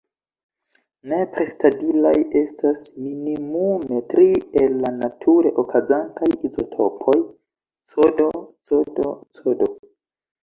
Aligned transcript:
Nepre 1.11 1.43
stabilaj 1.49 2.13
estas 2.39 2.85
minimume 3.07 3.99
tri 4.13 4.25
el 4.61 4.79
la 4.85 4.91
nature 5.01 5.51
okazantaj 5.63 6.29
izotopoj: 6.51 7.17
Cd, 7.93 8.27
Cd, 8.71 9.05
Cd. 9.41 9.69